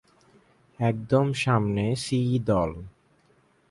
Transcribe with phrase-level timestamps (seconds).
[0.79, 2.19] একদম সামনে সি
[2.45, 2.71] দল।